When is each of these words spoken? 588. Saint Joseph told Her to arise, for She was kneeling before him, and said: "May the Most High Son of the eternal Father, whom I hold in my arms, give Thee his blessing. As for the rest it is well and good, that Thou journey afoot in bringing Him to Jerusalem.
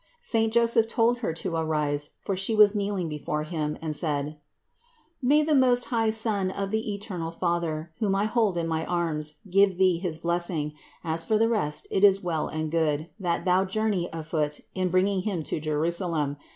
588. 0.23 0.43
Saint 0.45 0.53
Joseph 0.53 0.87
told 0.87 1.17
Her 1.19 1.31
to 1.31 1.55
arise, 1.57 2.15
for 2.23 2.35
She 2.35 2.55
was 2.55 2.73
kneeling 2.73 3.07
before 3.07 3.43
him, 3.43 3.77
and 3.83 3.95
said: 3.95 4.35
"May 5.21 5.43
the 5.43 5.53
Most 5.53 5.89
High 5.93 6.09
Son 6.09 6.49
of 6.49 6.71
the 6.71 6.91
eternal 6.91 7.29
Father, 7.29 7.91
whom 7.99 8.15
I 8.15 8.25
hold 8.25 8.57
in 8.57 8.67
my 8.67 8.83
arms, 8.83 9.35
give 9.47 9.77
Thee 9.77 9.99
his 9.99 10.17
blessing. 10.17 10.73
As 11.03 11.23
for 11.23 11.37
the 11.37 11.49
rest 11.49 11.87
it 11.91 12.03
is 12.03 12.23
well 12.23 12.47
and 12.47 12.71
good, 12.71 13.11
that 13.19 13.45
Thou 13.45 13.63
journey 13.63 14.09
afoot 14.11 14.61
in 14.73 14.89
bringing 14.89 15.21
Him 15.21 15.43
to 15.43 15.59
Jerusalem. 15.59 16.37